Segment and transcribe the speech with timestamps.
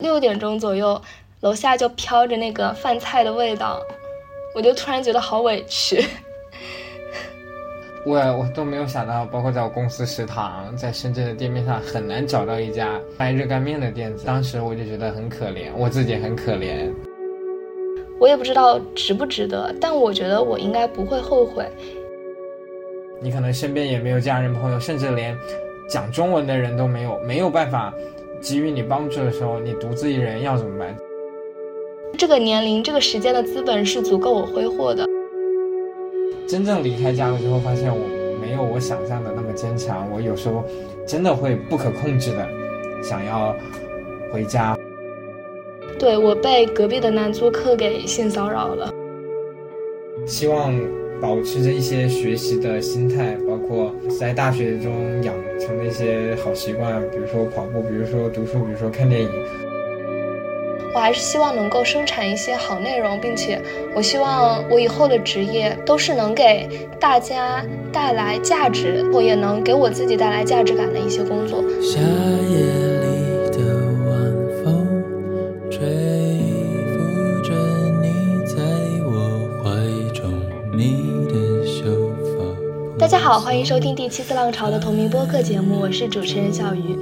[0.00, 1.00] 六点钟左右，
[1.40, 3.80] 楼下就飘着那个饭菜的味道，
[4.54, 6.04] 我就突然觉得好委屈。
[8.06, 14.24] 我我都没有想到，包括在我公司食堂，在深圳的店面上很难找到一家卖热干面的店子。
[14.24, 16.90] 当时我就觉得很可怜，我自己很可怜。
[18.18, 21.66] 我也不知道值不值得，但我觉得我应该不会后悔。
[23.20, 25.36] 你可能身边也没有家人朋友，甚至连
[25.86, 27.92] 讲中文的人都没有，没有办法
[28.40, 30.96] 给予你帮助的时候，你独自一人要怎么办？
[32.18, 35.06] 这个年龄、这个时间的资本是足够我挥霍的。
[36.46, 38.02] 真正离开家了之后，发现我
[38.40, 40.10] 没有我想象的那么坚强。
[40.10, 40.64] 我有时候
[41.06, 42.48] 真的会不可控制的
[43.02, 43.54] 想要
[44.32, 44.76] 回家。
[45.98, 48.92] 对我被隔壁的男租客给性骚扰了。
[50.26, 50.72] 希望
[51.20, 59.28] 保持着一些学习的心态，包括在大学中养成的一些好习惯，比如说跑步，比如说读书，比如说看电影。
[60.92, 63.62] 我还是希望能够生产一些好内容，并且
[63.94, 66.68] 我希望我以后的职业都是能给
[66.98, 71.62] 大家带来价值，我也能给我自己带来价值感的一些工作。
[71.80, 72.89] 夏夜
[83.30, 86.98] 好，欢迎收听第七次浪潮的同名播客节目，我是主持人小鱼。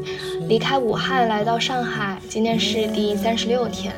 [0.46, 3.94] 离开武汉来到上海，今天是第三十六天，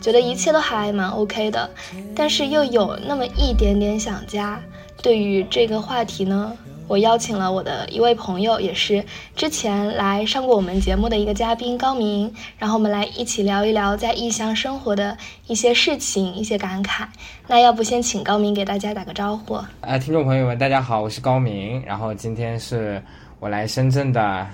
[0.00, 1.68] 觉得一切都还蛮 OK 的，
[2.14, 4.58] 但是又有那么一点点想家。
[5.02, 6.50] 对于这个话题呢，
[6.88, 15.16] 我邀请了我的一位朋友，也是之前来上过我们节目的一个嘉宾高明，然后我们来一起聊一聊在异乡生活的
[15.48, 17.06] 一些事情、一些感慨。
[17.48, 19.54] 那要不先请高明给大家打个招呼？
[19.80, 23.02] 啊，听众朋友们，大家好，我是高明，然后今天是
[23.40, 24.46] 我来深圳的。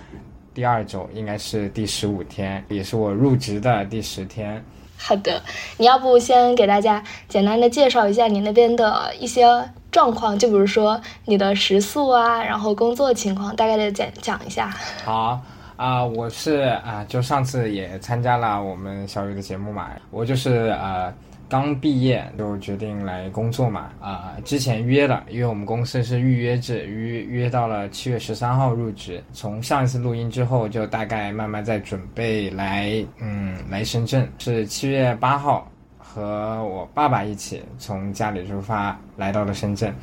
[0.54, 4.62] 第二周应该是第十五天，也是我入职的第十天。
[4.98, 5.42] 好的，
[5.78, 9.46] 你要不先给大家简单的介绍一下你那边的一些
[9.92, 14.74] 状况，就比如说你的食宿啊，然后工作情况，大概的讲讲一下。
[15.04, 15.40] 好
[15.76, 21.14] 啊，我是啊，就上次也参加了我们小雨的节目嘛，我就是呃。
[21.48, 29.22] 刚毕业就决定来工作嘛，啊，之前约了，因为我们公司是预约制，约约到了七月十三号入职。
[29.34, 35.70] 从上一次录音之后，就大概慢慢在准备来，嗯，来深圳，是七月八号
[36.12, 39.94] 和我爸爸一起从家里出发来到了深圳。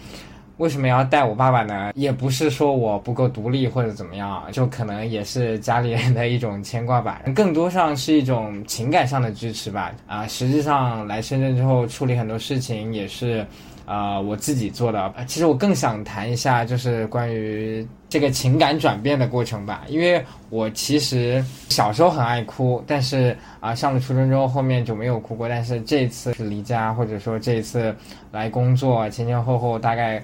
[0.57, 1.91] 为什么要带我爸爸呢？
[1.95, 9.91] 也不是说我不够独立或者怎么样，就可能也是家里人的一种牵挂吧， 更多上是一种情感上的支持吧。
[10.05, 13.45] 啊，实际上来深圳之后处理很多事情也是，
[13.89, 15.13] 啊，我自己做的。
[15.25, 19.81] 其实我更想谈一下，就是关于这个情感转变的过程吧。
[19.87, 25.49] 因为我其实小时候很爱哭，但是啊，上了初中之后后面就没有哭过。
[25.49, 27.95] 但是这次是离家，或者说这一次
[28.31, 30.23] 来工作，前前后后大概。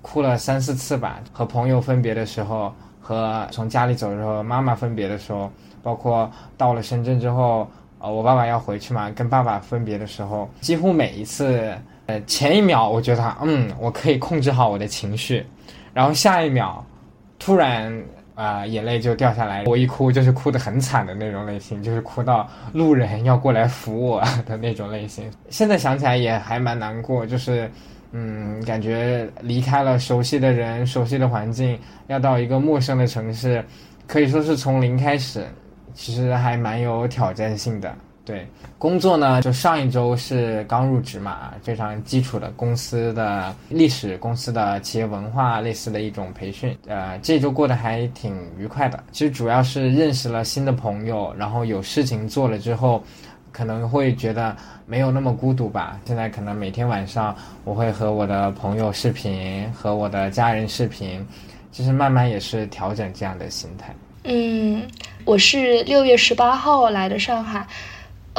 [0.00, 5.50] 哭了三四次吧，和朋友分别的时候，和从家里走的时候，妈妈分别的时候，
[5.82, 11.76] 包括到了深圳之后，呃，我爸爸要回去嘛，跟爸爸分别的时候，几乎每一次，
[12.08, 15.44] 呃，前一秒我觉得，嗯，我可以控制好我的情绪，
[15.94, 16.84] 然后下一秒，
[17.38, 18.02] 突然
[18.34, 25.30] 啊，眼泪就掉下来，我一哭就是哭得很惨的那种类型，就是哭到路人要过来扶我的那种类型。
[25.50, 27.70] 现在想起来也还蛮难过，就是。
[28.10, 33.62] 嗯，感觉离开了熟悉的人、熟悉的环境，要到一个陌生的城市，
[34.06, 35.44] 可以说是从零开始，
[35.92, 37.94] 其实还蛮有挑战性的。
[38.28, 38.46] 对，
[38.76, 46.76] 工作呢，就上一周是刚入职嘛，非常基础的公司的历史、公司的企业文化类似的一种培训。
[46.86, 49.02] 呃，这周过得还挺愉快的。
[49.12, 53.02] 其实主要是认识了新的朋友，然后有事情做了之后。
[53.50, 54.54] 可能会觉得
[54.86, 55.98] 没有那么孤独吧。
[56.04, 57.34] 现在可能每天晚上
[57.64, 61.26] 我会和我的朋友视频，和我的家人视频，
[61.72, 63.92] 其实慢慢也是调整这样的心态。
[64.24, 64.86] 嗯，
[65.24, 67.66] 我是六月十八号来的上海，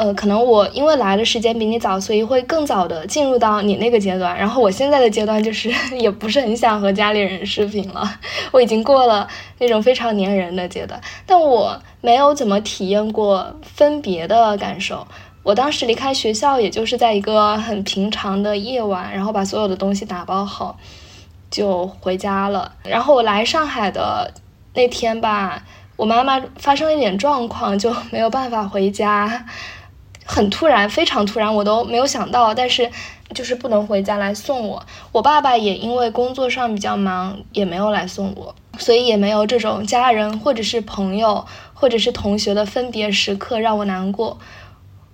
[0.00, 4.36] 呃，可能我因为来的时间比你早，所以会更早的进入到你那个阶段。
[4.38, 8.02] 然后我现在的阶段就是 也不是很想和家里人视频了，
[8.50, 11.80] 我已经过了那种非常粘人的阶段，但我。
[12.02, 15.06] 没有怎么体验过分别的感受。
[15.42, 20.78] 我当时离开学校，也就是在一个很平常的夜晚，然后把所有的东西打包好，
[21.50, 22.72] 就回家了。
[22.84, 24.32] 然后我来上海的
[24.72, 25.62] 那天吧，
[25.96, 29.44] 我妈妈发生了一点状况，就没有办法回家，
[30.32, 32.54] 很突然，非常突然，我都没有想到。
[32.54, 32.88] 但是
[33.34, 34.80] 就是不能回家来送我。
[35.10, 38.54] 我爸爸也因为工作上比较忙，也没有来送我。
[38.78, 41.44] 所以也没有这种家人或者是朋友
[41.74, 44.38] 或者是同学的分别时刻让我难过。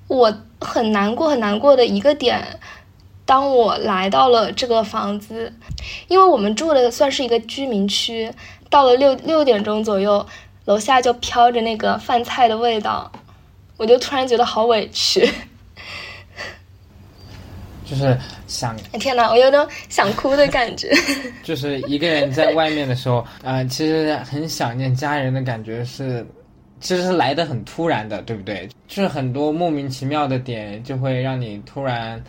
[0.07, 2.61] 我很难过很难过的一个点，
[3.25, 5.55] 当我来到了这个房子，
[6.09, 8.31] 因为我们住的算是一个居民区，
[8.69, 10.27] 到了六六点钟左右，
[10.67, 13.11] 楼下就飘着那个饭菜的味道，
[13.76, 15.28] 我就突然觉得好委屈。
[17.88, 18.19] 就是
[18.49, 20.93] 想，天哪，我有种想哭的感觉。
[21.44, 26.26] 就是一个人在外面的时候，呃，其实很想念家人的感觉是，
[26.81, 28.69] 其实是来的很突然的，对不对？
[28.88, 32.20] 就是很多莫名其妙的点，就会让你突然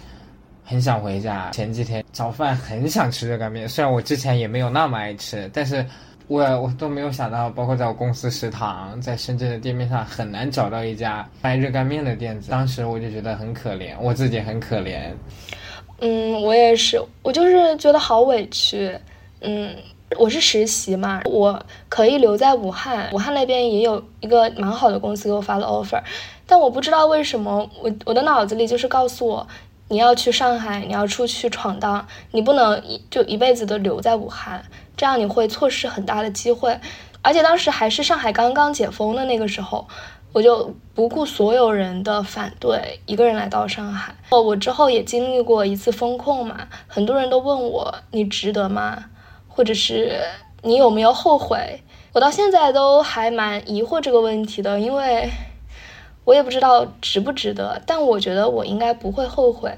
[0.64, 1.50] 很想回家。
[1.50, 5.84] 前几天早饭很想吃热干面，虽然我之前也没有那么爱吃，但是
[6.28, 12.52] 我我都没有想到，包括在我公司食堂，在深圳的店面上很难找到一家卖热干面的店子。
[12.52, 15.12] 当时我就觉得很可怜，我自己很可怜。
[16.00, 18.94] 嗯，我也是，我就是觉得好委屈。
[19.40, 19.74] 嗯，
[20.18, 26.02] 我是实习嘛，我可以留在武汉，武汉那边也有一个蛮好的公司给我发了 offer，
[26.46, 29.48] 但我不知道为什么，我我的脑子里就是告诉我，
[29.90, 34.64] 你要去上海，你要出去闯荡，你不能一就一辈子都留在武汉，
[34.96, 36.80] 这样你会错失很大的机会，
[37.22, 39.88] 而且当时还是上海刚刚解封的那个时候。
[40.34, 44.14] 我就不顾所有人的反对，一个人来到上海。
[44.30, 49.06] 哦，我之后也经历过一次风控嘛，很多人都问我你值得吗？
[49.48, 50.20] 或者是
[50.62, 51.82] 你有没有后悔？
[52.12, 55.28] 我到现在都还蛮疑惑这个问题的，因为
[56.28, 57.82] 我也不知道值不值得。
[57.88, 59.72] 但我觉得我应该不会后悔。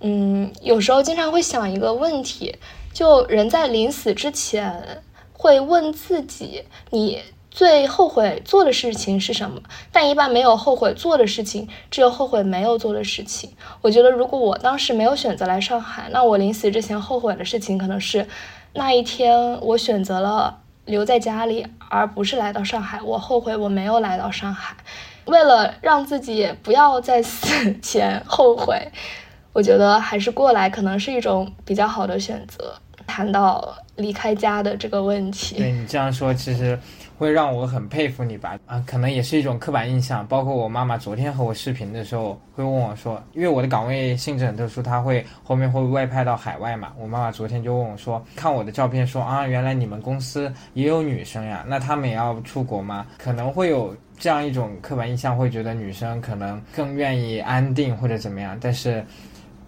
[0.00, 2.56] 嗯，有时候经常会想一个问题，
[2.92, 5.02] 就人在临死之前
[5.32, 7.22] 会问自己，你。
[7.48, 9.62] 最后悔做的事情是什么？
[9.90, 13.48] 但一般没有后悔做的事情，只有后悔没有做的事情。
[13.80, 18.28] 我觉得，如果我当时没有选择来上海，那我临死之前后悔的事情，可能是
[18.74, 23.00] 那一天我选择了留在家里，而不是来到上海。
[23.00, 24.76] 我后悔我没有来到上海。
[25.26, 28.80] 为了让自己不要在死前后悔，
[29.52, 32.74] 我觉得还是过来可能是一种比较好的选择。
[33.06, 36.78] 谈到离开家的这个问题，对你这样说，其实。
[37.18, 38.58] 会让我很佩服你吧？
[38.66, 40.26] 啊，可能也是一种刻板印象。
[40.26, 46.92] 包括我妈妈昨天和我视频的时候，会问我说，因为我的岗位性质很特殊，他会后面会外派到海外嘛。
[46.98, 51.64] 我妈妈昨天就问我说，看我的照片说啊，原来你们公司也有女生呀？
[51.66, 53.06] 那他们也要出国吗？
[53.16, 58.56] 可能会有这样一种刻板印象，会觉得女生可能更愿意安定或者怎么样。
[58.60, 59.04] 但是，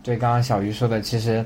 [0.03, 1.45] 对刚刚小鱼说的，其实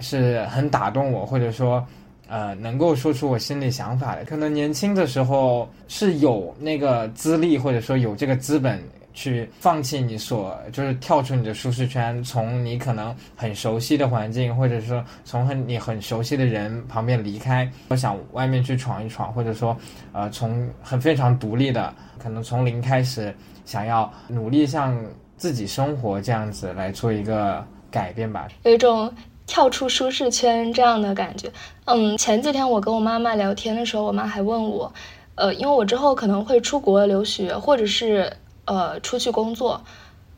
[0.00, 1.86] 是很打动我，或者说。
[2.28, 8.82] 呃，能够说出我心里想法的，可能年轻的时候是有那个资历，或者说有这个资本
[9.16, 19.76] 去放弃你所，就是跳出你的舒适圈，从你可能很熟悉的环境，或者说从很你很熟悉的人旁边离开，我想外面去闯一闯，或者说，
[20.12, 23.34] 呃，从很非常独立的，可能从零开始，
[23.64, 24.96] 想要努力向
[25.36, 29.12] 自己生活这样子来做一个改变吧，有一种。
[29.48, 31.48] 跳出舒适圈这样的感觉，
[31.84, 34.92] 嗯，前几天我跟我妈妈聊天的时候，我妈还问我，
[35.36, 38.28] 呃，因为我之后可能会出国留学，或者是
[38.66, 39.82] 呃出去工作，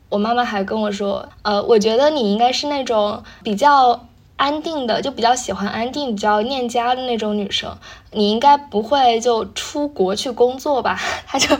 [0.09, 7.77] 我妈妈还跟我说，呃，我觉得你应该是那种比较安定的，就比较喜欢安定、比较念家的那种女生，
[8.11, 10.97] 你应该不会就出国去工作吧？
[11.27, 11.55] 她就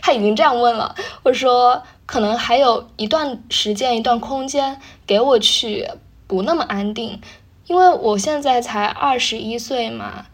[0.00, 0.94] 她已经这样问了，
[1.24, 5.88] 我说可能还有一段时间、一段空间给我去。
[6.30, 7.20] 不那么安定，
[7.66, 10.26] 因为我现在才二十一岁嘛，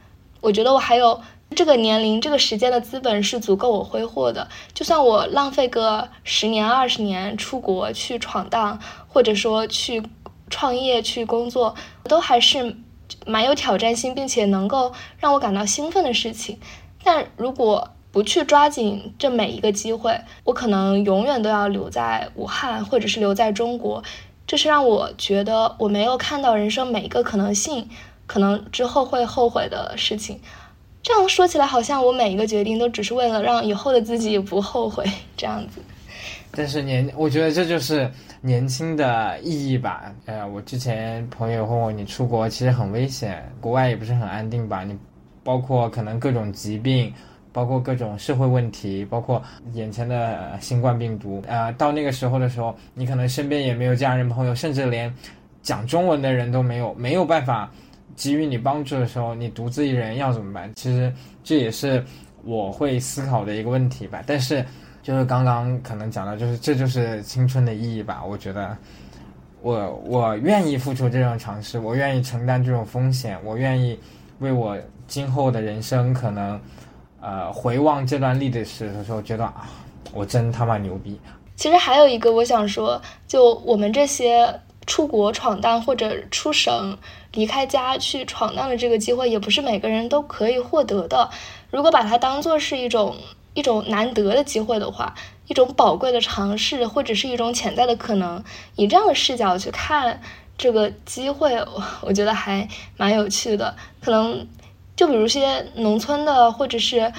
[0.43, 1.23] 我觉得我还有
[1.57, 4.47] 这个年龄、这个时间的资本是足够我挥霍的。
[4.75, 10.03] 就算我浪费个十年、二十年出国去闯荡，或者说去
[10.51, 12.77] 创业、去工作，都还是
[13.27, 16.61] 蛮有挑战性，并且能够让我感到兴奋的事情。
[17.03, 24.03] 但如果不去抓紧这每一个机会，我可能永远都要留在武汉，或者是留在中国。
[24.47, 27.89] 这是让我觉得我没有看到人生每一个可能性，
[28.27, 30.41] 可能之后会后悔的事情。
[31.07, 35.05] 这样说起来，好像我每一个决定都只是为了让以后的自己不后悔
[35.37, 35.81] 这样子。
[36.51, 38.11] 但是年，我觉得这就是
[38.41, 40.13] 年轻的意义吧。
[40.25, 44.83] 呃，我之前朋友问我，你出国其实很危险，国外也不是很安定吧？
[44.83, 44.99] 你
[45.45, 47.15] 包括可能各种疾病。
[47.53, 55.11] 包括各种社会问题，包括眼前的新冠病毒，呃，到那个时候的时候，你可能身边也没有家人朋友，甚至连
[55.63, 57.73] 讲中文的人都没有，没有办法
[58.17, 60.73] 给予你帮助的时候，你独自一人要怎么办？
[60.75, 61.13] 其实
[61.45, 62.03] 这也是
[62.45, 64.23] 我会思考的一个问题吧。
[64.27, 64.65] 但是
[65.03, 68.25] 就是刚刚可能讲到，就是这就是青春的意义吧。
[68.25, 68.77] 我觉得
[69.63, 73.99] 我我愿意付出这种尝试，我愿意承担这种风险，我愿意。
[74.41, 76.61] 为我今后的人生可能，
[77.23, 79.67] 呃，回望这段历史的时候，觉得啊，
[80.13, 81.19] 我真他妈牛逼。
[81.55, 84.47] 其实还有一个我想说，就我们这些
[84.87, 86.97] 出国闯荡或者出省
[87.33, 91.29] 离开家去闯荡的这个机会，也不是每个人都可以获得的。
[91.71, 93.17] 如果把它当做是一种
[93.55, 95.15] 一种难得的机会的话，
[95.49, 98.43] 一种宝贵的尝试，或者是一种潜在的可能，
[98.77, 100.21] 以这样的视角去看
[100.57, 103.77] 这个机会，我我觉得还蛮有趣的。
[104.01, 104.47] 可能
[104.95, 107.13] 就比如些农村的，或者是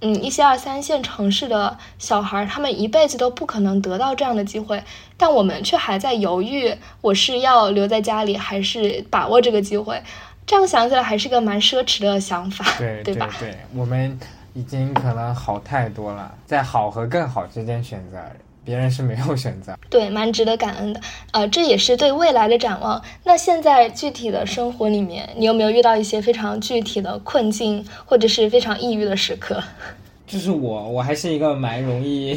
[0.00, 4.82] 嗯一些二三线城市的小孩，他们一辈子都不可能得到这样的机会，
[5.16, 10.02] 但我们却还在犹豫，我是要留在家里，还是把握这个机会？
[10.46, 13.28] 这样想起来，还是个蛮奢侈的想法，对对吧？
[13.38, 14.18] 对，我们。
[14.54, 18.18] 已经可能好太多了，在好和更好之间选择，
[18.68, 19.74] 别人是没有选择。
[19.88, 21.00] 对，蛮值得感恩的。
[21.32, 23.02] 呃，这也是对未来的展望。
[23.24, 29.64] 那现在具体的生活里面，你有没有遇到一些非常具体的困境，或者是非常抑郁的时刻？
[30.28, 32.36] 就是我，我还是一个蛮容易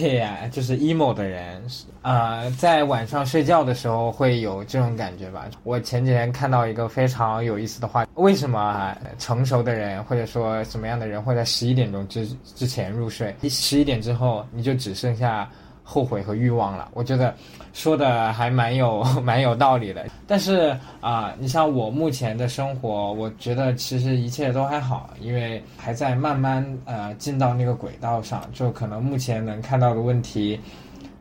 [0.50, 1.62] 就是 emo 的人，
[2.04, 5.46] 呃，在晚上睡觉的时候会有这种感觉吧。
[5.66, 13.36] 我前几天看到一个非常有意思的话，为什么成熟的人或者说什么样的人会在十一点钟之之前入睡？
[13.50, 15.52] 十一点之后你就只剩下。
[15.92, 17.36] 后悔和欲望了，我觉得
[17.74, 20.06] 说的还蛮有 蛮有道理的。
[20.26, 30.58] 但是啊，你像我目前的生活，我觉得其实一切都还好，因为还在慢慢呃进到那个轨道上，就可能目前能看到的问题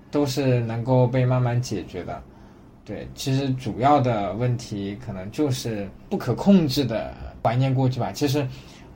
[0.08, 2.22] 都是能够被慢慢解决的。
[2.84, 7.12] 对，其实主要的问题可能就是不可控制的
[7.42, 8.12] 怀念过去吧。
[8.12, 8.46] 其实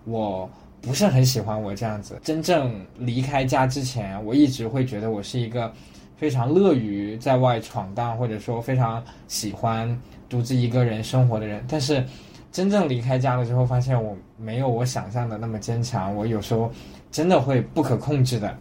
[0.05, 0.49] 我。
[0.87, 2.21] 不是很喜欢我这样子。
[2.23, 5.73] 真正离开家之前，我一直会觉得我是一个
[6.17, 9.99] 非常乐于在外闯荡，或者说非常喜欢
[10.29, 11.65] 独自一个人生活的人。
[11.69, 12.05] 但是，
[12.53, 16.15] 真正离开家了之后，发现我没有我想象的那么坚强。
[16.15, 16.71] 我有时候
[17.11, 18.57] 真的会不可控制的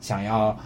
[0.00, 0.56] 想要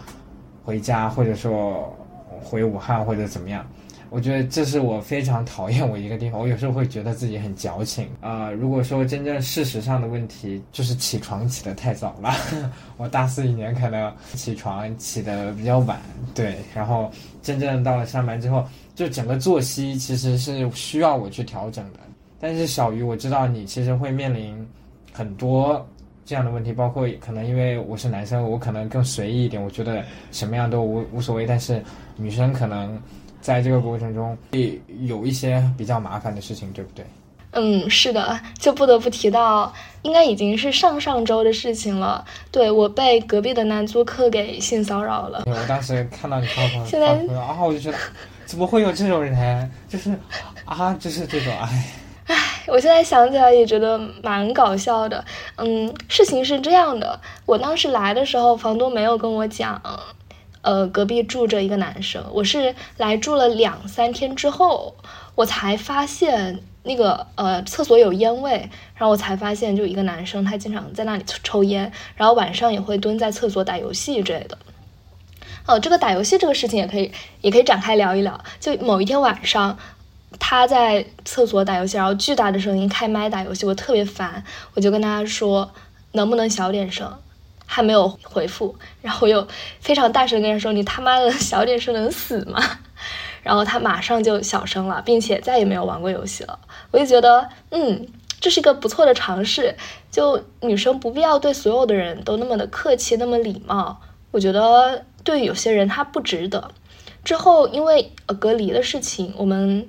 [0.65, 1.95] 回家，或者说
[2.41, 3.65] 回武汉或者怎么样。
[4.13, 8.51] 我觉得这是我非常讨厌我一个地方，我有时候会觉得自己很矫情啊。
[8.51, 12.31] 如果说真正事实上的问题，就是起床起得太早了。
[12.97, 15.99] 我大四一年可能起床起得比较晚，
[16.35, 16.57] 对。
[16.75, 21.99] 然后真正到了上班之后，就整个作息其实是需要我去调整的。
[22.39, 24.55] 但是小鱼，我知道你其实会面临
[25.11, 25.83] 很多
[26.23, 31.47] 这样的问题，包括可能因为我是男生，我可能更随意一点，我觉得什么样都无无所谓。
[31.47, 31.83] 但是
[32.15, 32.95] 女生可能。
[33.43, 37.05] 在这个过程中会有一些比较麻烦的事情，对不对？
[37.51, 39.71] 嗯，是的，就不得不提到，
[40.01, 42.23] 应该已经是上上周的事情了。
[42.51, 45.43] 对我被隔壁的男租客给性骚扰了。
[45.45, 47.97] 我当时看到你发朋友圈啊，我就觉得
[48.45, 49.69] 怎么会有这种人？
[49.89, 50.17] 就是
[50.63, 51.83] 啊，就是这种哎。
[52.27, 52.35] 唉，
[52.67, 55.23] 我现在想起来也觉得蛮搞笑的。
[55.57, 59.79] 嗯，事情是这样的，我当时来的时候，房东没有跟我讲。
[60.63, 64.95] 呃，隔壁住着一个男生，我是来住了两三天之后，
[65.35, 74.57] 我才发现那个呃厕所有烟味，然后我才发现就一个男生，他经常在那里抽烟，然后晚上也会蹲在厕所打游戏之类的。
[75.65, 78.41] 哦，这个打游戏这个事情也可以也可以展开聊一聊。
[78.61, 79.77] 就某一天晚上，
[80.39, 84.43] 他在厕所打游戏，然后巨大的声音开麦打游戏，我特别烦，
[84.75, 85.71] 我就跟他说
[86.13, 87.13] 能不能小点声。
[87.65, 89.47] 还没有回复，然后又
[89.79, 92.61] 非常大声跟他说：“你他妈的小点声能死吗？”
[93.43, 96.57] 然后他马上就小声了，并且再也没有玩过游戏了。
[96.91, 98.07] 我就觉得，嗯，
[98.39, 99.75] 这是一个不错的尝试。
[100.09, 103.99] 就女生不必要对所有的人都那么的客气，那么礼貌。
[104.31, 106.71] 我觉得对有些人他不值得。
[107.25, 109.85] 之后因为隔离的事情，我们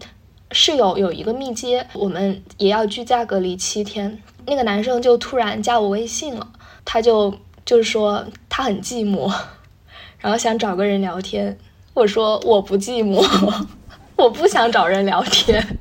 [0.50, 4.20] 室友有一个密接，我们也要居家隔离七天。
[4.46, 6.48] 那个男生就突然加我微信了，
[6.84, 7.32] 他就。
[7.64, 9.32] 就是说他很寂寞，
[10.18, 11.58] 然后想找个人聊天。
[11.94, 13.66] 我说我不寂寞，
[14.16, 15.64] 我不想找人聊天。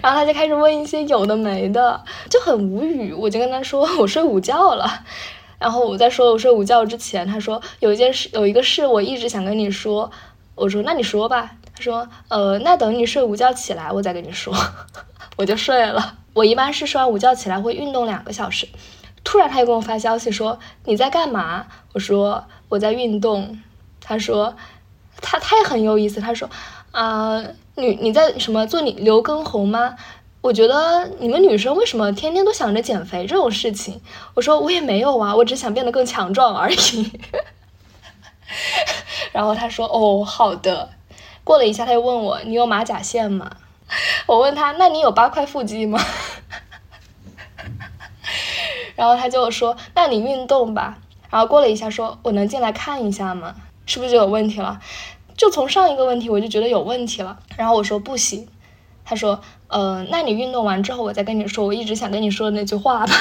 [0.00, 3.12] 然后他就开始问一些有的没的，就很无语。
[3.12, 5.04] 我就跟他说我睡午觉了。
[5.58, 10.10] 然后我在说我睡午觉之前，他说有一件事，有一个事我一直想跟你说。
[10.54, 11.52] 我说那你说吧。
[11.74, 14.54] 他说呃，那等你睡午觉起来我再跟你说。
[15.38, 16.18] 我就睡了。
[16.34, 18.68] 我一般是睡完午觉起来会运动两个小时，
[19.24, 21.66] 突然他又给我发消息说你在干嘛？
[21.94, 23.58] 我说我在运动。
[24.00, 24.56] 他说
[25.20, 26.48] 他他也很有意思，他说
[26.92, 29.96] 啊你你在什么做你刘畊宏吗？
[30.40, 34.00] 我觉得你们女生为什么天天都想着减肥这种事情？
[34.34, 37.12] 我说我也没有啊，我只想变得更强壮而已。
[39.32, 40.90] 然后他说哦好的。
[41.44, 43.50] 过了一下他又问我你有马甲线吗？
[44.26, 45.98] 我问他，那你有八块腹肌吗？
[48.94, 50.98] 然后他就说，那你运动吧。
[51.30, 53.54] 然后过了一下，说我能进来看一下吗？
[53.86, 54.80] 是不是就有问题了？
[55.36, 57.38] 就从上一个问题我就觉得有问题了。
[57.56, 58.48] 然后我说不行。
[59.04, 63.14] 他说，呃，那你运动完之后，我再跟你说我一直想跟你说的那句话吧。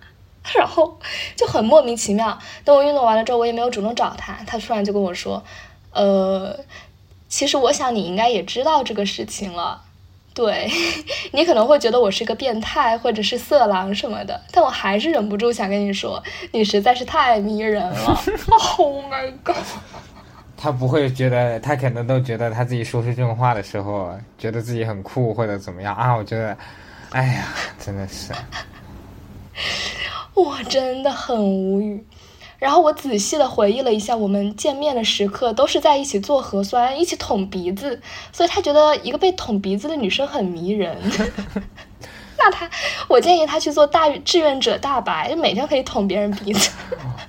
[0.54, 0.98] 然后
[1.36, 2.38] 就很莫名其妙。
[2.64, 5.42] 等我运动完了之后，我也没有主动找他，他突然就跟我说，
[5.90, 6.60] 呃，
[7.28, 9.82] 其实我想你应该也知道这个事情了。
[10.36, 10.70] 对
[11.32, 18.20] 你可能会觉得我是个变态或者是色狼什么的，但我还是忍不住想跟你说，你实在是太迷人了。
[18.76, 19.56] Oh my god！
[20.58, 26.14] 他不会觉得，他可能都觉得他自己说出这种话的时候，觉得自己很酷或者怎么样啊？
[26.14, 26.56] 我觉得，
[27.12, 27.46] 哎呀，
[27.78, 28.32] 真的是，
[30.34, 32.04] 我真的很无语。
[32.58, 38.00] 然后我仔细的回忆了一下，我们见面的时刻都是在一起做核酸，一起捅鼻子，
[38.32, 40.96] 所以他觉得一个被捅鼻子的女生很迷人。
[42.38, 42.68] 那他，
[43.08, 46.70] 我建议他去做大志愿者大白，就每天可以捅别人鼻子。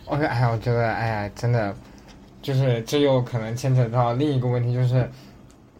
[0.05, 1.75] 我哎呀，我觉得哎呀，真的，
[2.41, 5.09] 就是这又可能牵扯到另一个问题，就是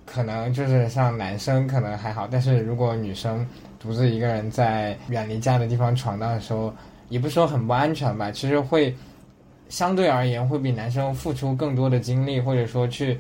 [0.06, 3.48] 可能就是像男生可能还好，但是如果女生
[3.80, 6.74] 独自一个人在远离家的地方闯荡的时候，
[7.08, 8.94] 也不说很不安全吧，其实会。
[9.70, 13.20] 相对而言，会比男生付出更多的精力，或者说去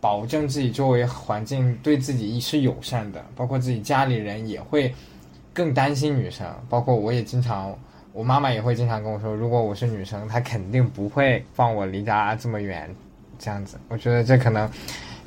[0.00, 4.94] 保证自己周围环境对自己是友善的，包括自己家里人也会
[5.52, 6.46] 更担心女生。
[6.68, 7.76] 包括我也经常，
[8.12, 12.94] 我妈妈也会经常跟我说，如果我是女生，她肯定不会放我离家这么远，
[13.38, 13.76] 这样子。
[13.88, 14.70] 我觉得这可能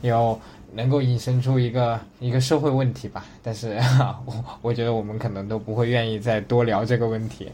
[0.02, 0.40] 有
[0.74, 3.26] 能够引申出一个一个社会问题吧。
[3.44, 3.78] 但是
[4.26, 7.52] 我我觉得我们可能都不会愿意再多聊这个问题。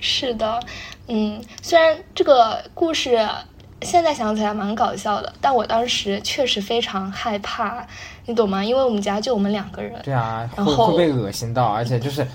[0.00, 0.60] 是的，
[1.08, 3.28] 嗯，虽然这个故事
[3.82, 7.86] 现在想起来蛮搞笑的，但我当时确实非常害怕，
[8.26, 8.64] 你懂吗？
[8.64, 10.00] 因为我们家就我们两个人。
[10.02, 12.26] 对啊，然后会被恶心到，而且就是，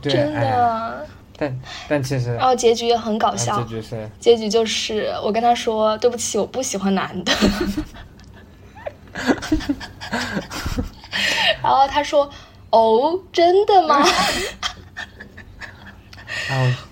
[0.00, 1.06] 真的。
[1.36, 3.60] 但但其实，然后结局也很搞笑。
[3.62, 4.08] 结局是？
[4.20, 7.32] 结局就是我跟他说对不起，我不喜欢男的。
[11.62, 12.28] 然后他说
[12.70, 14.04] ：“哦，真的吗？”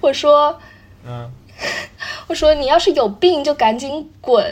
[0.01, 0.59] 我说，
[1.07, 1.31] 嗯，
[2.29, 4.45] 我说你要是有病就赶紧滚！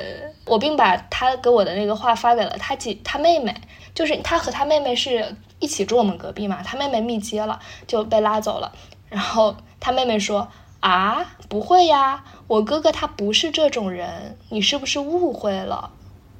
[0.45, 3.55] 我并把他给我的那个话发给了他姐、他妹妹，
[3.95, 8.73] 就是他和他妹妹是一起住我们隔壁嘛，他妹妹密接了就被拉走了。
[9.11, 10.49] 然后他妹妹说
[10.81, 15.91] ：“啊，不会呀，我哥哥他不是这种人，你是不是误会了？”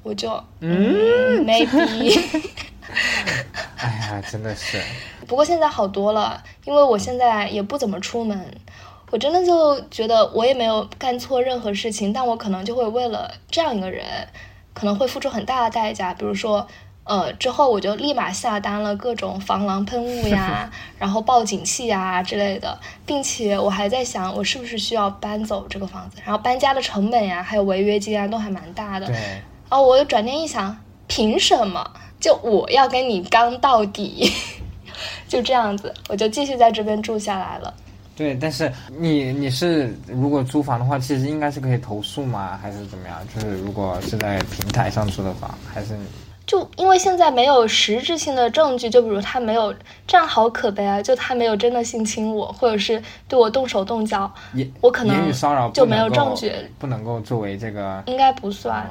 [0.01, 2.19] 我就嗯，maybe。
[3.77, 4.81] 哎呀，真的是。
[5.27, 8.45] 不过现在好多了，因为我现在也不怎么出门。
[9.11, 14.05] 我真的就觉得我也没有干错任何事情，但我可能就会为了这样一个人，
[14.73, 16.13] 可能会付出很大的代价。
[16.13, 16.67] 比如说，
[17.05, 26.17] 呃，之后我就立马下单了各种防狼喷雾呀， 然后报警器呀之类的，并且我还在想，我是不是需要搬走这个房子？
[26.23, 29.07] 然后搬家的成本呀，还有违约金啊，都还蛮大的。
[29.07, 29.41] 对。
[29.69, 30.77] 哦，我又转念一想，
[31.09, 31.85] 凭什么
[32.21, 34.31] 就我要跟你刚到底？
[35.27, 37.73] 就这样子，我就继续在这边住下来了。
[38.15, 42.59] 对，但是你你是如果租房的话，其实应该是可以投诉吗？
[42.61, 43.17] 还是怎么样？
[43.33, 45.97] 就是如果是在平台上租的房，还是
[46.45, 49.73] 就因为现在没有实质性的证据，就比如他没有
[50.05, 51.01] 这样，好可悲啊！
[51.01, 54.29] 就他没有真的性侵我，或者是对我动手动脚，
[54.81, 58.85] 我可能言语骚扰就没有证据，不能够作为这个，应该不算。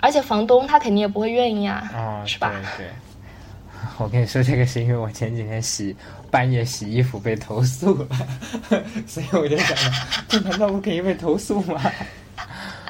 [0.00, 2.52] 而且房东他肯定也不会愿意啊，是吧？
[2.76, 2.86] 对。
[3.98, 5.94] 我跟你说这个是因为我前几天洗
[6.30, 8.08] 半夜洗衣服被投诉了，
[9.06, 9.76] 所以我就想，
[10.26, 11.80] 这难道不可以被投诉吗？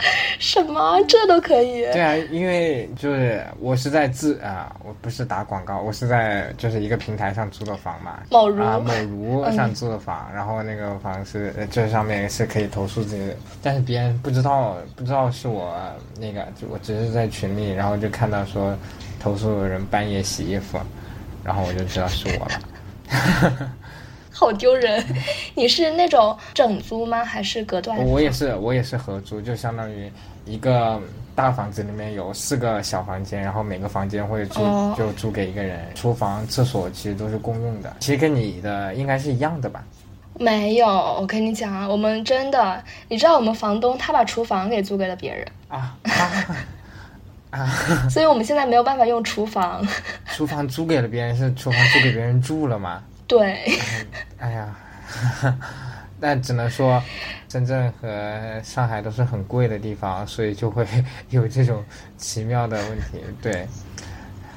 [0.39, 1.01] 什么？
[1.09, 1.83] 这都可以？
[1.93, 15.75] 对啊，因为就是我是在自啊，我不是打广告，我是在就是一个平台上租的房嘛，某如啊某如上租的房，然后那个房是这上面是可以投诉自己的，但是别人不知道不知道是我
[16.19, 18.77] 那个，就我只是在群里，然后就看到说。
[19.21, 20.79] 投诉人半夜洗衣服，
[21.43, 22.61] 然后我就知道是我了，
[24.35, 25.03] 好丢人！
[25.55, 27.25] 你是那种整租吗？
[27.25, 27.97] 还是隔断？
[28.05, 30.11] 我也是，我也是合租，就相当于
[30.45, 31.01] 一个
[31.37, 34.61] 大房子里面有四个小房间，然后每个房间会租
[34.97, 37.95] 就租给一个人，厨房、厕所其实都是公用的。
[38.01, 39.85] 其实跟你的应该是一样的吧？
[40.37, 45.97] 没有，我跟你讲啊，我们真的，你知道我们房东他把厨房给租给了别人啊
[47.51, 47.71] 啊。
[48.11, 49.87] 所以我们现在没有办法用厨房。
[50.35, 53.01] 厨房租给了别人，是厨房租给别人住了吗？
[53.27, 53.79] 对。
[54.39, 54.77] 哎呀，
[56.21, 57.03] 那只能说，
[57.49, 60.87] 深圳和上海都是很贵的地方，所以就会
[61.31, 61.85] 有这种
[62.17, 63.23] 奇妙的问题。
[63.43, 63.67] 对。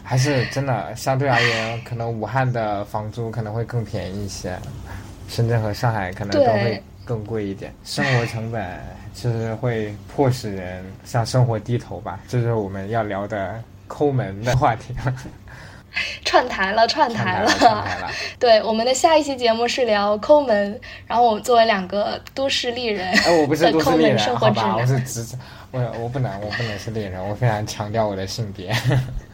[0.09, 4.57] 还是真的相对而言，可能武汉的房租可能会更便宜一些，
[5.27, 8.79] 深圳和上海可能都会更贵一点，生活成本
[9.13, 12.17] 其实会迫使人向生活低头吧。
[12.25, 14.95] 这是我们要聊的抠门的话题。
[16.25, 18.11] 串台了，串台了，串台了。
[18.39, 25.25] 对，我们的下一期节目是聊抠门，然后我们作为两个都市丽人，哎，我不是都市丽人，好吧，我是直，
[25.71, 28.73] 我我不能，我不能是丽人，我非常强调我的性别。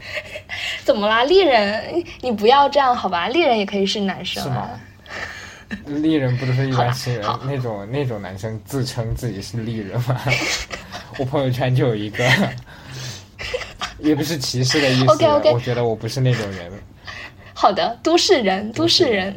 [0.84, 2.04] 怎么啦，丽人？
[2.21, 3.28] 你不要这样好吧？
[3.28, 4.43] 丽人也可以是男生。
[4.43, 4.69] 是吗？
[5.88, 10.21] 丽人不都是一般新人那种那种男生自称自己是丽人吗？
[11.17, 12.23] 我朋友圈就有一个。
[14.03, 15.11] 也不是歧视的意思。
[15.11, 16.71] OK OK，我觉得我不是那种人。
[17.53, 19.35] 好的，都市人，都市人，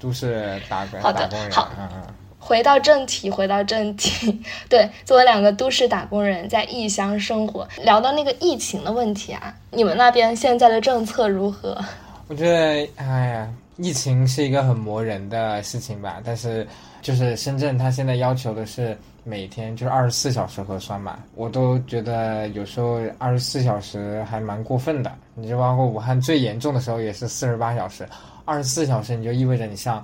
[0.00, 2.02] 都市打工好的，好，嗯嗯。
[2.38, 4.40] 回到正题，回到正题。
[4.70, 11.76] 对，作为两个都市打工人，在异乡生活，聊到那个疫情的问题啊，你们那边现在的政策如何？
[12.28, 16.20] 我觉得，哎呀，疫情是一个很磨人的事情吧。
[16.22, 16.66] 但是，
[17.00, 18.96] 就是深圳，它现在要求的是。
[19.24, 25.12] 每天就是二十四小时核酸嘛，我都觉得有时候二十四小时还蛮过分的。
[25.34, 28.08] 你就包括武汉最严重的时候也是四十八小时，
[28.46, 30.02] 二十四小时你就意味着你像，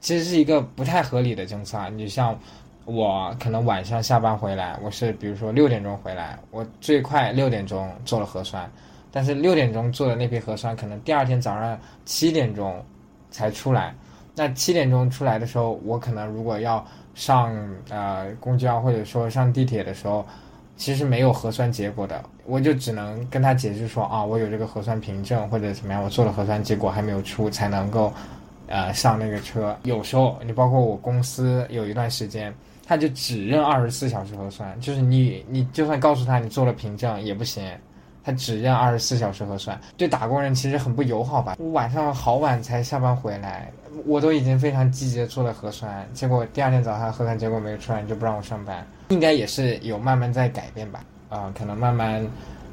[0.00, 1.88] 其实是一个不太合理的政策啊。
[1.88, 2.38] 你像
[2.84, 8.70] 我可能晚上下班回来，我是比如说六点钟回来，我最快六点钟做了核酸，
[9.10, 12.84] 但是六点钟做的那批核酸可能第二天早上七点钟
[13.30, 13.94] 才出来，
[14.34, 16.86] 那七点钟出来的时候，我可能如果要。
[17.16, 17.50] 上
[17.88, 20.22] 呃公交或者说上地铁的时候，
[20.76, 28.12] 其实没有核酸结果的，我就只能跟他解释说啊，我有这个核酸凭证或者怎么样，我做了核酸结果还没有出，才能够
[28.66, 29.74] 呃上那个车。
[29.84, 32.52] 有时候你包括我公司有一段时间，
[32.86, 37.64] 他就只认二十四小时核酸，就是你你就算告诉他你做了凭证也不行。
[38.26, 41.54] 他只认二十四小时核酸，对打工人其实很不友好吧？
[41.60, 43.70] 我晚上好晚才下班回来，
[44.04, 51.04] 我都已经非常积极的做了核酸，结果第二天早上核酸结果没有出来，就不让我上班，应该也是有慢慢在改变吧？
[51.28, 52.26] 啊，可能慢慢。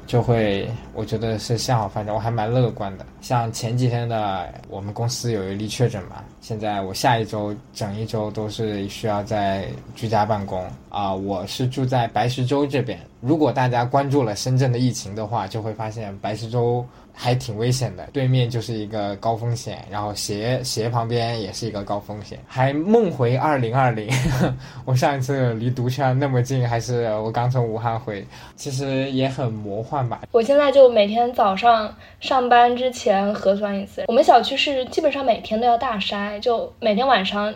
[0.06, 3.06] 就会，我觉得是向好发展，我还蛮乐观的。
[3.20, 11.14] 像前几天的，我们公司有一例确诊嘛，现在我下一周整一周都是需要在居家办公啊。
[11.14, 16.84] 我是住在白石洲这边，如果大家关注了深圳的疫情的话，就会发现白石洲。
[17.16, 24.10] 还挺危险的，对面就是一个高风险，然后斜斜旁边也是一个高风险，还梦回二零二零。
[24.84, 30.22] 我上一次离毒圈那么近，还是我刚从武汉回，其实也很魔幻吧。
[30.32, 37.54] 我现在就每天早上上班之前核酸一次，我们小区是基本上每天都要大筛，就每天晚上，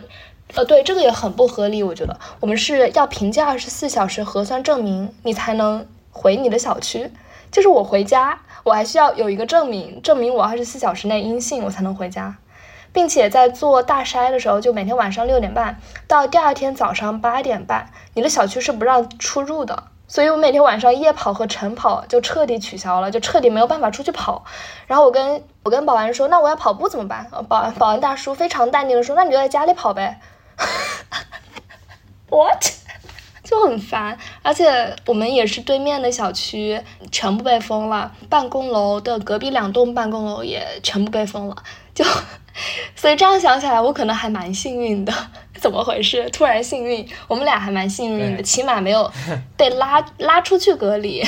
[0.55, 7.11] 呃，对，这个也很不合理，我觉得我们是要凭借二十四小时核酸证明，你才能回你的小区，
[7.51, 8.39] 就是我回家。
[8.63, 12.35] 我还需要有一个证明，证明我二十四小时内阴性，我才能回家，
[12.91, 24.43] 并且在做大筛的时候，就每天晚上六点半到第二天早上八点半，你的小区是不让出入的，所以我每天晚上夜跑和晨跑就彻底取消了，就彻底没有办法出去跑。
[24.87, 27.27] 然后我跟我跟保安说，那我要跑步怎么办？
[27.47, 30.19] 保安保安大叔非常淡定的说，那你就在家里跑呗。
[32.29, 32.63] What？
[33.49, 36.79] 就很烦，而且我们也是对面的小区
[37.11, 41.55] 全部被封了，办公楼的隔壁两栋办公楼也全部被封了，
[41.95, 42.05] 就，
[42.95, 45.11] 所以这样想起来，我可能还蛮幸运的。
[45.59, 46.29] 怎么回事？
[46.29, 47.05] 突然幸运？
[47.27, 49.11] 我们俩还蛮幸运的，起码没有
[49.57, 51.23] 被拉拉出去隔离，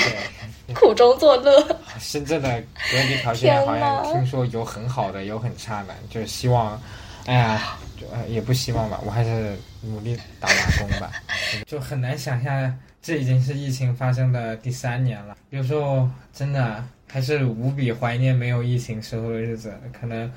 [0.75, 1.59] 苦中作乐。
[1.99, 2.47] 深圳的
[2.91, 6.79] 隔离条件好像听说有很好的，有很差的，就是希望，
[7.25, 7.77] 哎呀。
[7.97, 11.11] 就，也不希望吧，我还是努力打打工吧。
[11.67, 15.37] 就很难想象，这已经是疫情发生的第三年了。
[15.51, 19.79] 有时候真的还是无比怀念没有疫情时候的日子。
[19.99, 20.31] 可能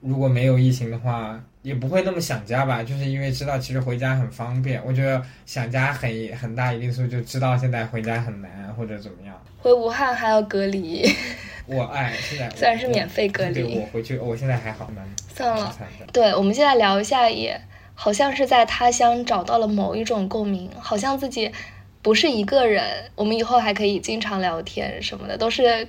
[0.00, 2.82] 如果没有疫情的话，也不会那么想家吧。
[2.82, 4.84] 就是因为知道其实回家很方便。
[4.84, 9.34] 我觉得想家很很大一定数就知道现在回家很难或者怎么样。
[9.58, 11.10] 回武汉还要隔离。
[11.66, 15.76] 我哎，现在虽然是免费隔离，对我回去，我现在还好，蛮算了。
[16.12, 17.60] 对，我们现在聊一下，也
[17.94, 21.50] 好像是在他乡找到了某一种共鸣，好像自己
[22.02, 22.82] 不是一个人。
[23.14, 25.86] 我们以后还可以经常聊天什么的，都是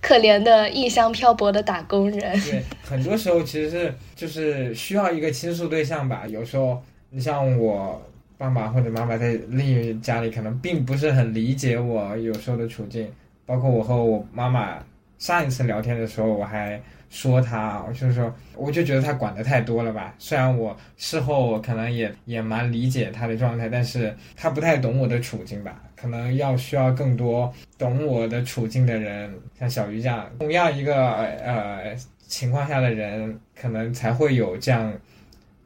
[0.00, 2.20] 可怜的异乡漂泊的打工人。
[2.44, 6.24] 对，很多时候其实是就是需要一个倾诉对象吧。
[6.28, 8.02] 有时候你像我
[8.36, 13.10] 爸爸或者妈妈在另一家里，可能并不是很理解我有时候的处境。
[13.46, 14.78] 包括我和我妈妈
[15.18, 20.14] 上一次聊天的时候我还说他，就是说我就觉得他管的太多了吧。
[20.18, 25.80] 虽然我事后可能也也蛮理解他的状态，但是他不太懂我的处境吧。
[25.96, 31.96] 可能要需要更多懂我的处境的人，像小鱼这样，同样一个呃
[32.26, 34.92] 情况下的人，可能才会有这样。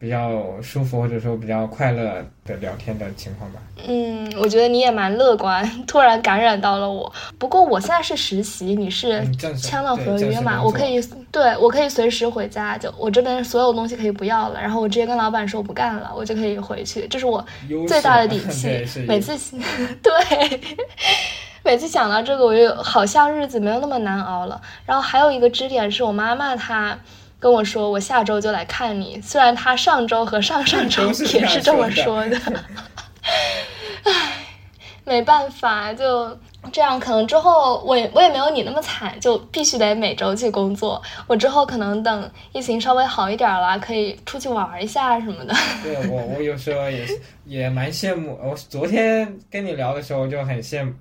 [0.01, 3.59] 比较舒服或者说比较快乐的聊天的情况吧。
[3.87, 7.13] 嗯，我觉得你也蛮乐观， 突然感染到了我。
[7.37, 9.25] 不过我现在是实习，你是
[9.57, 10.63] 签了合约嘛？
[10.63, 11.01] 我可以，
[11.33, 17.45] 对我可以随时回家，就我这边所有东西可以不要了，然后我直接跟老板说我不干了，我就可以回去，这是我
[17.89, 18.69] 最大的底气。
[19.09, 19.37] 每次
[20.01, 20.61] 对，
[21.65, 24.61] 每次想到这个，我就好像日子没有那么难熬了。
[24.87, 26.97] 然后还有一个支点是我妈妈她。
[27.41, 29.21] 跟我说，我下周就来看你。
[29.23, 32.37] 虽然他上周和上上周也是这么说的，
[34.03, 34.47] 唉，
[35.05, 36.37] 没办法，就
[36.73, 36.99] 这样。
[36.99, 41.01] 可能之后我也我也没有你那么惨，就必须得每周去工作。
[41.29, 45.55] 我之后可能等疫情稍微好一点了，可以出去玩一下什么的。
[45.85, 47.07] 对我，我有时候也
[47.47, 48.37] 也蛮羡慕。
[48.43, 50.93] 我昨天跟你聊的时候就很羡慕，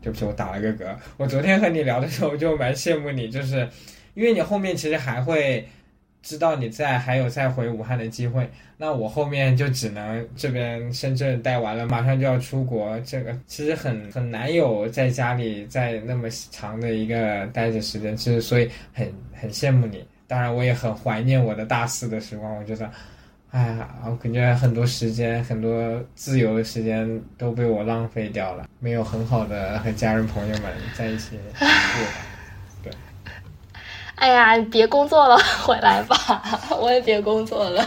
[0.00, 0.94] 对不起，我打了个嗝。
[1.16, 3.68] 我昨天和你聊的时候就蛮羡慕你，就是。
[4.14, 5.66] 因为你后面其实还会
[6.22, 20.04] 知道你在还有再回武汉的机会，那我后面就只能这边深圳待完了，马上就要出国，这个其实很很难有在家里在那么长的一个待着时间，其实所以很很羡慕你。
[20.26, 22.88] 当然我也很怀念我的大四的时光，我觉得，
[23.50, 32.29] 哎呀，我感觉很多时间很多自由的时间都被我浪费掉了，没有很好的和家人朋友们在一起过。
[34.20, 37.82] 哎呀，你别工作了， 回来吧，我也别工作了。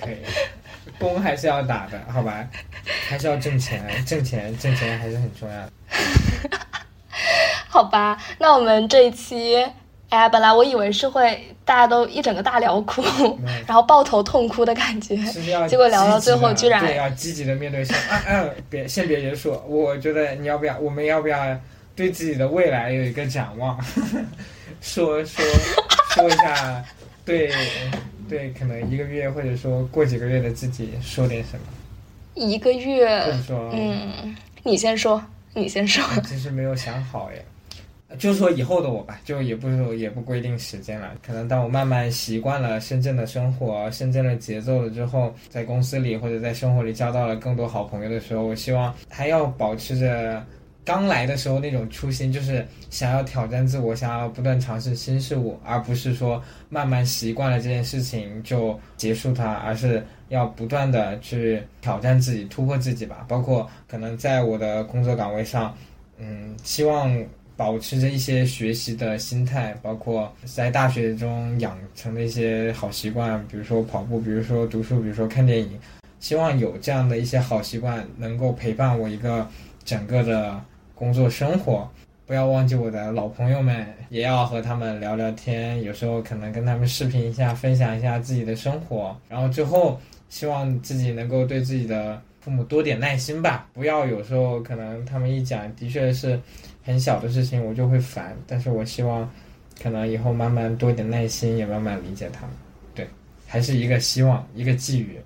[0.00, 0.16] 可以，
[0.98, 2.44] 工还是要打的，好吧？
[3.08, 5.70] 还是要挣钱，挣钱，挣钱还是很重要的。
[7.68, 9.56] 好吧，那我们这一期，
[10.08, 13.00] 哎呀，本来我以为是会大家都一整个大聊哭，
[13.64, 15.16] 然后抱头痛哭的感觉，
[15.68, 21.56] 结果聊到最后居然对要积极的面对先啊啊，别先别结束，我觉得你要不要，我们要不要
[21.94, 23.78] 对自己的未来有一个展望？
[24.80, 25.44] 说说
[26.14, 26.84] 说一下，
[27.24, 27.50] 对
[28.28, 31.66] 对，可能一个月或者说过几个月的自己说点什么。
[32.34, 35.22] 一个月，说，嗯，你先说，
[35.54, 36.04] 你先说。
[36.22, 37.44] 其实没有想好耶，
[38.18, 41.12] 就是说以后的我吧，就也不也不规定时间了。
[41.26, 50.44] 可能当我慢慢习惯了深圳的生活、深圳的节奏了之后，在公司里或者在生活里交到了更多好朋友的时候，我希望还要保持着。
[50.86, 63.24] 刚来的时候那种初心，就是想要挑战自我，想要不断尝试新事物，而不是说慢慢习惯了这件事情就结束它，而是要不断的去挑战自己、突破自己吧。
[63.26, 65.76] 包括可能在我的工作岗位上，
[66.18, 67.20] 嗯，希望
[67.56, 75.76] 保持着一些学习的心态，包括在大学中养成的一些好习惯，比如说跑步，比如说读书，比如说看电影，
[76.20, 79.44] 希望有这样的一些好习惯能够陪伴我一个
[79.84, 80.62] 整个的。
[80.96, 81.86] 工作生活，
[82.26, 85.82] 不要忘记我的老朋友们，也要和他们聊聊天。
[85.82, 89.14] 有时候可能跟他们视频一下，分享一下自己的生活。
[89.28, 93.68] 然后最后，希望自己能够对自己的父母多点耐心吧。
[93.74, 96.40] 不要有时候可能他们一讲，的确是
[96.82, 98.34] 很小的事情，我就会烦。
[98.46, 99.30] 但是我希望，
[99.82, 102.50] 可能以后慢慢多点耐心，也慢慢理解他们。
[102.94, 103.06] 对，
[103.46, 105.20] 还是一个希望，一个寄语。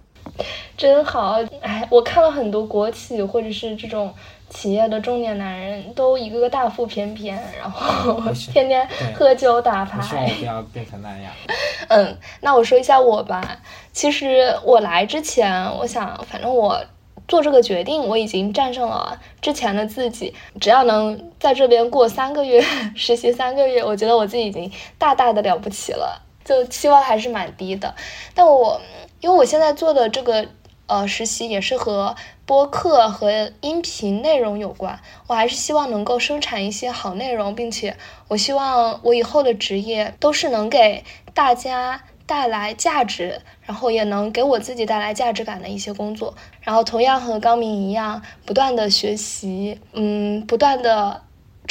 [0.77, 4.13] 真好，哎，我看了很多国企或者是这种。
[4.51, 8.21] 企业的中年男人都一个个大腹便便，然后
[8.53, 10.03] 天天喝酒打牌。
[10.03, 11.33] 希望不要变成那样。
[11.89, 13.59] 嗯，那我说一下我吧。
[13.93, 16.85] 其实我来之前，我想，反正我
[17.29, 20.35] 做这个决定，我已经战胜了之前的自己。
[20.61, 22.61] 只要能在这边过三个月
[22.97, 26.21] 实习三个月，我觉得我自己已经大大的了不起了。
[26.45, 27.95] 就期望还是蛮低的。
[28.35, 28.81] 但我
[29.21, 30.45] 因为我现在做的这个
[30.91, 32.15] 呃实习也是和。
[32.47, 34.99] 播客和音频内容有关，
[35.29, 46.35] 我还是希望能够生产一些好内容，并且我希望我以后的职业都是能给大家带来价值，然后也能给我自己带来价值感的一些工作。
[46.61, 51.23] 然后同样和高明一样，不断的学习，嗯，不断的。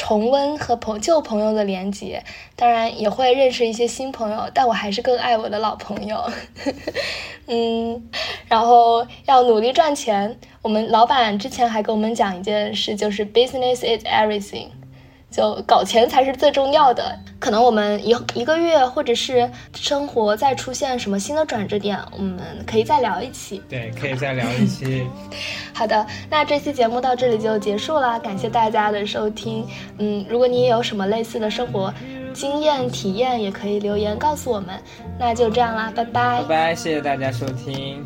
[0.01, 2.23] 重温和朋旧朋友的连接，
[2.55, 6.23] 当然也会认识一些新朋友，但我还是更爱我的老朋友。
[7.47, 8.09] 嗯，
[8.47, 10.39] 然后要努力赚钱。
[10.61, 14.69] 我们老板之前还跟我们讲一件事，就是 business is everything。
[15.31, 17.17] 就搞钱才是最重要的。
[17.39, 23.61] 可能我们一一个月，或者是生活再出现什么新的转折点，我们可以再聊一期。
[23.69, 25.07] 对，可以再聊一期。
[25.73, 29.65] 好的，那这期节目到这里就结束了，感谢大家的收听。
[29.99, 31.93] 嗯，如果你也有什么类似的生活
[32.33, 34.75] 经验体验，也可以留言告诉我们。
[35.17, 36.41] 那就这样啦，拜拜。
[36.41, 38.05] 拜拜，谢谢大家收听。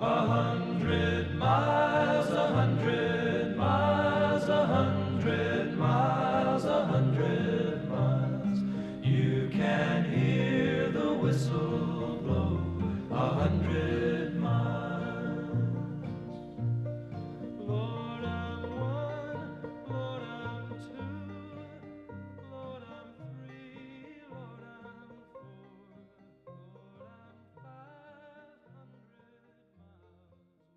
[0.00, 3.11] A hundred miles, a hundred